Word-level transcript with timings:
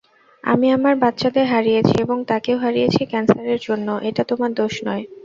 আমি 0.43 0.67
আমার 0.71 0.93
বাচ্চাদের 1.03 1.45
হারিয়েছি 1.53 1.95
এবং 2.01 2.17
তাকেও 2.29 2.57
হারিয়েছি 2.57 3.01
ক্যান্সারের 3.05 3.59
জন্য 3.67 3.87
এটা 4.09 4.23
তোমার 4.29 4.51
দোষ 4.59 4.73
নয়। 4.87 5.03